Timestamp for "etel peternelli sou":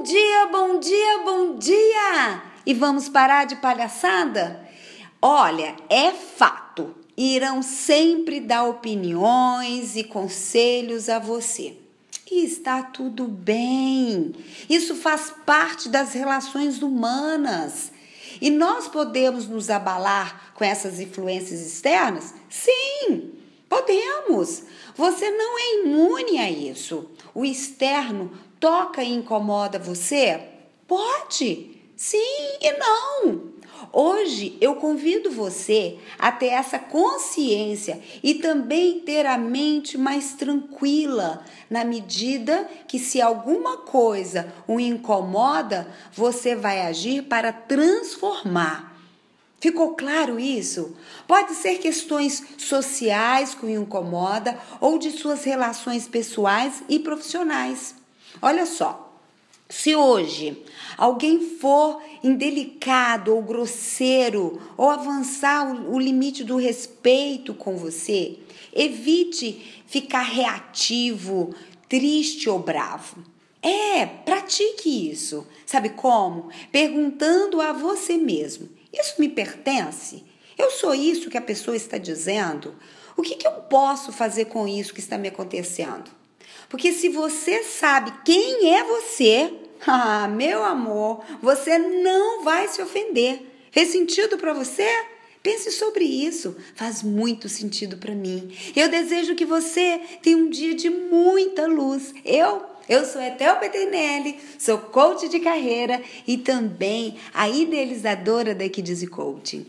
103.22-104.76